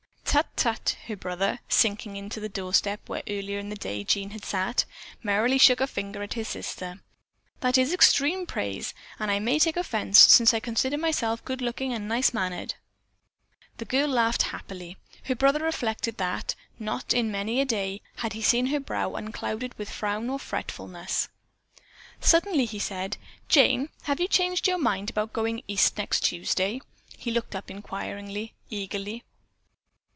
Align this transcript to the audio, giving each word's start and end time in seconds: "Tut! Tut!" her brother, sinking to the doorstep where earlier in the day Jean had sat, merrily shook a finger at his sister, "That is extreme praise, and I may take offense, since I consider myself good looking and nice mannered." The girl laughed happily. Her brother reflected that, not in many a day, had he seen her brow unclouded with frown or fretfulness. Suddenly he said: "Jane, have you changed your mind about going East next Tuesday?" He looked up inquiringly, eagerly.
"Tut! 0.31 0.47
Tut!" 0.55 0.95
her 1.07 1.17
brother, 1.17 1.59
sinking 1.67 2.29
to 2.29 2.39
the 2.39 2.47
doorstep 2.47 3.09
where 3.09 3.21
earlier 3.27 3.59
in 3.59 3.67
the 3.67 3.75
day 3.75 4.01
Jean 4.05 4.29
had 4.29 4.45
sat, 4.45 4.85
merrily 5.21 5.57
shook 5.57 5.81
a 5.81 5.87
finger 5.87 6.23
at 6.23 6.35
his 6.35 6.47
sister, 6.47 7.01
"That 7.59 7.77
is 7.77 7.91
extreme 7.91 8.45
praise, 8.45 8.93
and 9.19 9.29
I 9.29 9.39
may 9.39 9.59
take 9.59 9.75
offense, 9.75 10.17
since 10.19 10.53
I 10.53 10.61
consider 10.61 10.97
myself 10.97 11.43
good 11.43 11.61
looking 11.61 11.91
and 11.91 12.07
nice 12.07 12.33
mannered." 12.33 12.75
The 13.75 13.83
girl 13.83 14.07
laughed 14.07 14.43
happily. 14.43 14.95
Her 15.25 15.35
brother 15.35 15.59
reflected 15.59 16.15
that, 16.19 16.55
not 16.79 17.13
in 17.13 17.29
many 17.29 17.59
a 17.59 17.65
day, 17.65 18.01
had 18.19 18.31
he 18.31 18.41
seen 18.41 18.67
her 18.67 18.79
brow 18.79 19.13
unclouded 19.15 19.73
with 19.77 19.89
frown 19.89 20.29
or 20.29 20.39
fretfulness. 20.39 21.27
Suddenly 22.21 22.63
he 22.67 22.79
said: 22.79 23.17
"Jane, 23.49 23.89
have 24.03 24.21
you 24.21 24.29
changed 24.29 24.65
your 24.65 24.77
mind 24.77 25.09
about 25.09 25.33
going 25.33 25.61
East 25.67 25.97
next 25.97 26.21
Tuesday?" 26.21 26.79
He 27.17 27.31
looked 27.31 27.53
up 27.53 27.69
inquiringly, 27.69 28.53
eagerly. 28.69 29.25